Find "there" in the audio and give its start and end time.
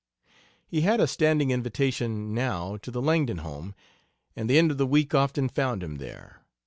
5.97-6.41